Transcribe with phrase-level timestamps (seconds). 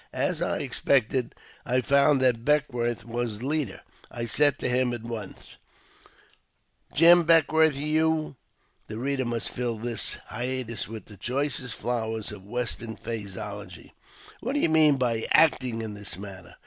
[0.17, 3.81] As I expected, I found that Beckwourth was leader.
[4.09, 5.57] I said to him at once—
[6.95, 8.35] '"Jim Beckwourth, you'
[8.87, 14.59] [the reader may fill this hiatus with the choicest flowers of Western phraseology],* what do
[14.59, 16.55] you mean by acting in this manner